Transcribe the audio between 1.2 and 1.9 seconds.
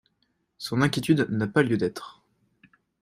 n’a pas lieu